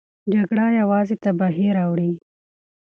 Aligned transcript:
جګړه 0.33 0.65
یوازې 0.79 1.15
تباهي 1.23 1.67
راوړي. 1.77 2.11